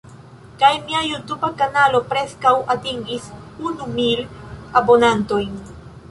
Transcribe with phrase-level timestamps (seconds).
[0.61, 3.27] Kaj mia Jutuba kanalo preskaŭ atingis
[3.71, 4.23] unu mil
[4.81, 5.53] abonantojn.